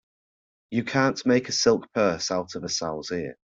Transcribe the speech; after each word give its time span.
You 0.71 0.83
can't 0.83 1.23
make 1.27 1.47
a 1.47 1.51
silk 1.51 1.93
purse 1.93 2.31
out 2.31 2.55
of 2.55 2.63
a 2.63 2.69
sow's 2.69 3.11
ear. 3.11 3.37